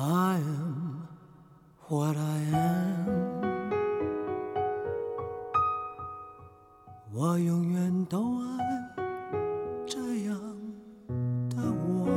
[0.00, 1.08] I am
[1.88, 3.08] what I am。
[7.12, 8.58] 我永远都爱
[9.84, 10.40] 这样
[11.50, 12.08] 的我。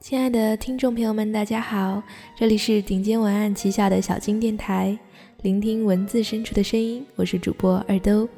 [0.00, 2.02] 亲爱的听众朋友们，大家好，
[2.36, 4.98] 这里是顶尖文案旗下的小金电台，
[5.42, 8.28] 聆听文字深处的声音，我是主播二兜。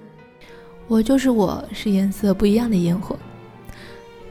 [0.88, 3.16] 我就是我，是颜色不一样的烟火。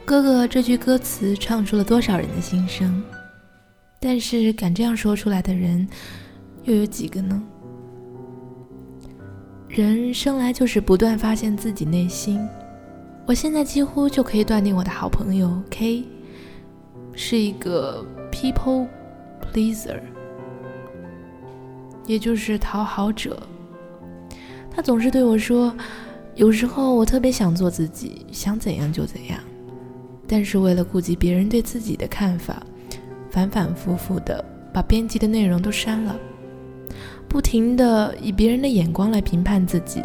[0.06, 3.02] 哥哥这句歌词唱出了多少人的心声？
[3.98, 5.84] 但是敢这样说出来的人，
[6.62, 7.42] 又有几个呢？
[9.68, 12.40] 人生来就是不断发现自己内心。
[13.26, 16.04] 我现在几乎就可以断定，我的好朋友 K
[17.12, 18.86] 是一个 people
[19.52, 20.00] pleaser，
[22.06, 23.42] 也就是讨好者。
[24.70, 25.76] 他总是对我说，
[26.36, 29.40] 有时候我特别想做自己，想怎样就怎样。
[30.28, 32.62] 但是为了顾及别人对自己的看法，
[33.30, 36.16] 反反复复的把编辑的内容都删了，
[37.28, 40.02] 不停的以别人的眼光来评判自己，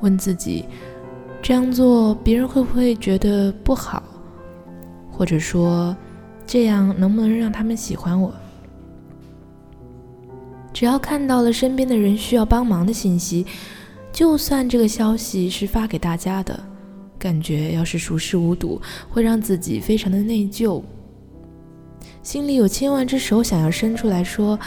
[0.00, 0.64] 问自己
[1.40, 4.02] 这样做别人会不会觉得不好，
[5.10, 5.96] 或者说
[6.46, 8.32] 这样能不能让他们喜欢我？
[10.72, 13.46] 只要看到了身边的人需要帮忙的信息，
[14.12, 16.58] 就算这个消息是发给大家的。
[17.18, 18.80] 感觉要是熟视无睹，
[19.10, 20.82] 会让自己非常的内疚，
[22.22, 24.58] 心里有千万只手想要伸出来说：“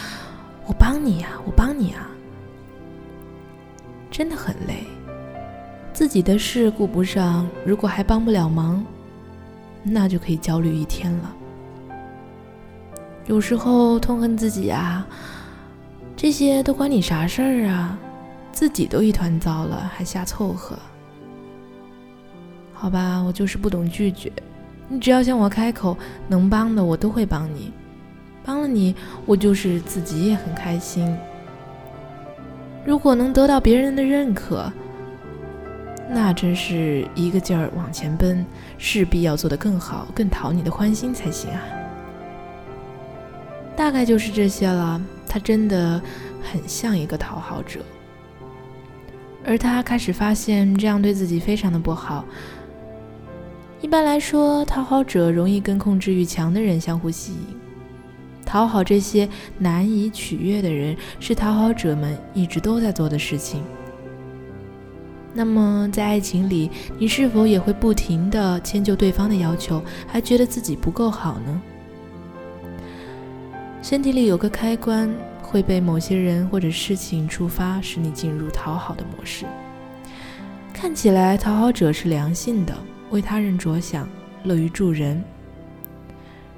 [0.66, 2.10] 我帮你呀，我帮你啊！”
[4.10, 4.84] 真的很累，
[5.94, 8.84] 自己的事顾不上，如果还帮不了忙，
[9.82, 11.34] 那就可以焦虑一天了。
[13.26, 15.06] 有时候痛恨自己啊，
[16.14, 17.98] 这些都关你啥事儿啊？
[18.52, 20.78] 自己都一团糟了，还瞎凑合。
[22.82, 24.28] 好吧，我就是不懂拒绝。
[24.88, 27.70] 你只要向我开口，能帮的我都会帮你。
[28.44, 28.92] 帮了你，
[29.24, 31.16] 我就是自己也很开心。
[32.84, 34.68] 如果能得到别人的认可，
[36.10, 38.44] 那真是一个劲儿往前奔，
[38.78, 41.62] 势必要做得更好，更讨你的欢心才行啊。
[43.76, 45.00] 大概就是这些了。
[45.28, 46.02] 他真的
[46.42, 47.78] 很像一个讨好者，
[49.46, 52.24] 而他开始发现这样对自己非常的不好。
[53.82, 57.56] 一般来说，讨好者容易跟控制欲强的人相互吸引。
[58.46, 59.28] 讨好这些
[59.58, 63.60] 难以取悦的人，是讨好者们一直都在做的事情。
[65.34, 71.60] 那么，在爱情里，你是否也会不停地迁就对方的要求，还觉得自己不够好呢？
[73.82, 75.12] 身体里有个开关，
[75.42, 79.44] 会被某些人或者事情触发，使你进入讨好的模式。
[80.72, 82.72] 看起来，讨好者是良性的。
[83.12, 84.08] 为他人着想，
[84.42, 85.22] 乐于助人，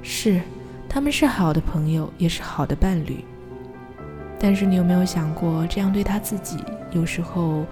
[0.03, 0.41] 是，
[0.89, 3.25] 他们是好的朋友，也是好的伴侣。
[4.39, 6.59] 但是你有没有想过，这样对他自己，
[6.93, 7.67] 有时候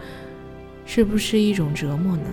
[0.85, 2.25] 是不是一种折磨呢？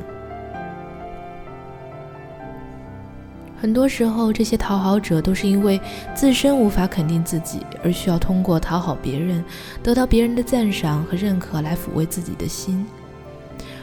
[3.62, 5.80] 很多时候，这些讨好者都是因为
[6.16, 9.46] 自身无法肯定自己，而需要通过讨好别人，
[9.84, 12.84] 得到别人的赞赏和认可来抚慰自己的心，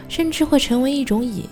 [0.09, 1.48] 甚至会成为一种瘾。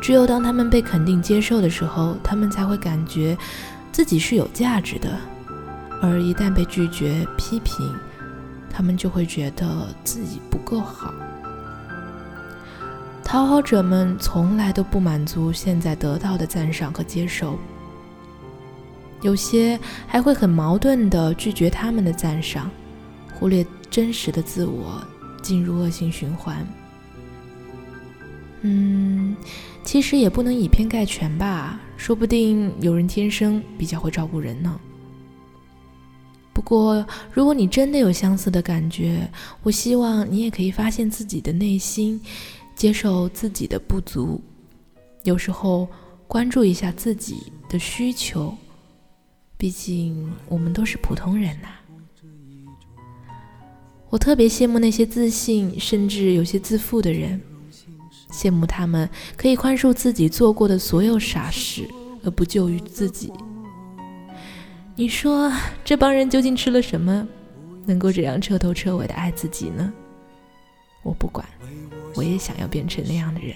[0.00, 3.36] 只有当他们被肯定接受的时候，他们才会感觉
[3.92, 5.10] 自己是有价值的；
[6.00, 7.94] 而一旦被拒绝、批评，
[8.70, 9.66] 他们就会觉得
[10.04, 11.12] 自己不够好。
[13.24, 17.58] 讨好者们从来都不满足现在得到的赞赏和接受，
[19.20, 22.70] 有些还会很矛盾地拒绝他们的赞赏，
[23.34, 25.02] 忽略真实的自我，
[25.42, 26.66] 进入恶性循环。
[28.62, 29.36] 嗯。
[29.84, 34.78] 其实也不能以偏概全吧，说不定有人天生比较会照顾人呢。
[36.52, 39.26] 不过，如果你真的有相似的感觉，
[39.62, 42.20] 我希望你也可以发现自己的内心，
[42.74, 44.38] 接受自己的不足。
[45.22, 45.88] 有时候
[46.26, 48.54] 关注一下自己的需求，
[49.56, 51.68] 毕竟我们都是普通人呐。
[54.10, 57.40] 我特别羡慕那些自信，甚至有些自负的人。
[58.30, 61.88] 羡慕他们可以宽恕自己做过的所有傻事，
[62.24, 63.32] 而不救于自己。
[64.94, 65.52] 你说
[65.84, 67.26] 这帮人究竟吃了什么，
[67.86, 69.92] 能够这样彻头彻尾的爱自己呢？
[71.02, 71.46] 我不管，
[72.16, 73.54] 我也想要变成那样的人。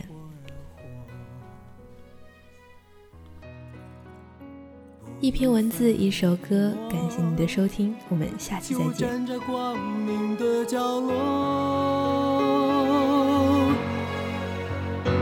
[5.21, 9.09] 一篇文字，一首歌，感谢你的收听，我们下期再见。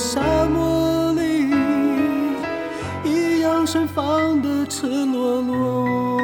[0.00, 1.50] 沙漠里，
[3.04, 6.18] 一样盛放的赤裸裸。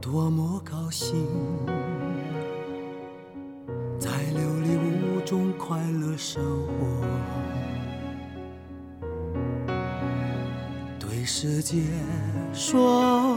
[0.00, 1.28] 多么高兴，
[3.98, 7.06] 在琉璃屋中快乐生活。
[10.98, 11.82] 对世界
[12.54, 13.36] 说，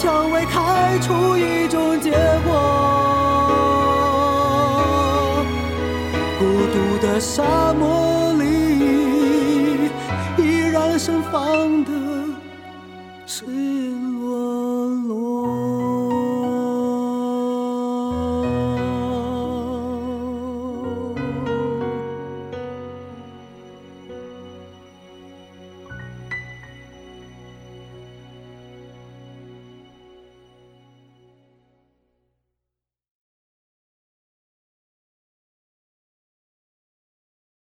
[0.00, 2.12] 蔷薇开出一种结
[2.46, 2.52] 果。
[6.38, 9.90] 孤独的沙漠里，
[10.38, 11.90] 依然盛放的
[13.26, 15.17] 赤裸裸